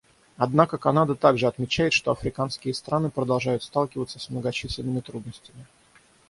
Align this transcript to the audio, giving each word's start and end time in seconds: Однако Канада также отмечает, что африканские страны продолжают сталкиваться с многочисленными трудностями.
Однако 0.37 0.79
Канада 0.79 1.13
также 1.13 1.45
отмечает, 1.45 1.93
что 1.93 2.09
африканские 2.09 2.73
страны 2.73 3.11
продолжают 3.11 3.61
сталкиваться 3.61 4.17
с 4.17 4.31
многочисленными 4.31 4.99
трудностями. 5.01 5.63